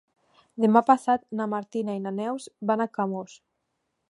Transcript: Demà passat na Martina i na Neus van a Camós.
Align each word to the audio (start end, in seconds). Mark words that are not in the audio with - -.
Demà 0.63 0.81
passat 0.87 1.27
na 1.41 1.47
Martina 1.53 1.99
i 1.99 2.01
na 2.07 2.17
Neus 2.23 2.51
van 2.73 2.83
a 2.89 2.93
Camós. 2.99 3.41